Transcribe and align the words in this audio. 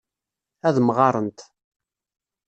Ad 0.67 0.77
mɣarent. 0.87 1.39